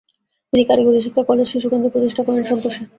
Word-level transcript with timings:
তিনি 0.53 0.63
কারিগরী 0.69 0.99
শিক্ষা 0.99 1.23
কলেজ, 1.23 1.47
শিশু 1.47 1.67
কেন্দ্র 1.69 1.93
প্রতিষ্ঠা 1.93 2.21
করেন 2.23 2.43
সন্তোষে। 2.43 2.81